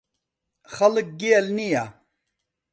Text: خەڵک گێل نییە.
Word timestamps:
خەڵک 0.73 1.07
گێل 1.21 1.45
نییە. 1.57 1.85